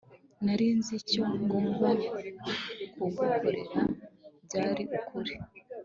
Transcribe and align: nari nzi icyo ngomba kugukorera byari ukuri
nari 0.43 0.65
nzi 0.77 0.91
icyo 1.01 1.23
ngomba 1.41 1.89
kugukorera 2.99 3.79
byari 4.45 4.83
ukuri 4.97 5.33